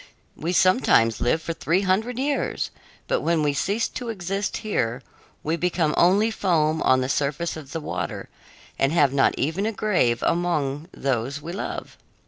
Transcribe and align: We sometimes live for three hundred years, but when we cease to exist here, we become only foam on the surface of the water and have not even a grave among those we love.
We 0.35 0.51
sometimes 0.51 1.21
live 1.21 1.43
for 1.43 1.53
three 1.53 1.81
hundred 1.81 2.17
years, 2.17 2.71
but 3.07 3.21
when 3.21 3.43
we 3.43 3.53
cease 3.53 3.87
to 3.89 4.09
exist 4.09 4.57
here, 4.65 5.03
we 5.43 5.55
become 5.57 5.93
only 5.95 6.31
foam 6.31 6.81
on 6.81 7.01
the 7.01 7.07
surface 7.07 7.55
of 7.55 7.71
the 7.71 7.79
water 7.81 8.27
and 8.79 8.91
have 8.91 9.13
not 9.13 9.35
even 9.37 9.67
a 9.67 9.71
grave 9.71 10.23
among 10.23 10.87
those 10.91 11.39
we 11.39 11.53
love. 11.53 11.97